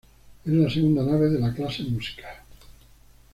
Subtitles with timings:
[0.45, 2.43] Es la segunda nave de la clase Musica.